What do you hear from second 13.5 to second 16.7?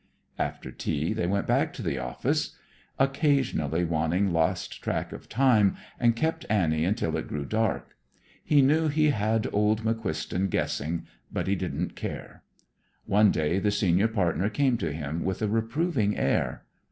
the senior partner came to him with a reproving air.